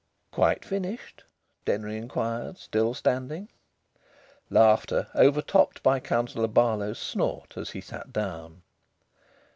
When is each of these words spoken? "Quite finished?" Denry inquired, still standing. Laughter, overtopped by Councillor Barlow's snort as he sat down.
"Quite 0.31 0.65
finished?" 0.65 1.25
Denry 1.63 1.95
inquired, 1.95 2.57
still 2.57 2.95
standing. 2.95 3.49
Laughter, 4.49 5.09
overtopped 5.13 5.83
by 5.83 5.99
Councillor 5.99 6.47
Barlow's 6.47 6.97
snort 6.97 7.55
as 7.55 7.69
he 7.69 7.81
sat 7.81 8.11
down. 8.11 8.63